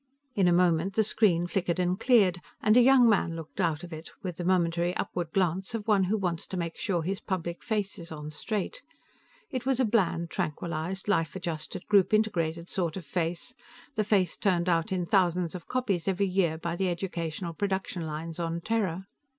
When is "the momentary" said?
4.37-4.95